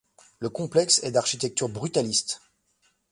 Le 0.39 0.49
complexe 0.49 1.03
est 1.03 1.11
d'architecture 1.11 1.69
brutaliste. 1.69 2.41